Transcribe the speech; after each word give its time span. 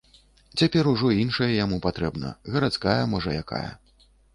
Цяпер 0.61 0.89
ужо 0.93 1.11
іншая 1.25 1.51
яму 1.57 1.81
патрэбна, 1.85 2.35
гарадская, 2.57 3.01
можа, 3.17 3.41
якая. 3.47 3.67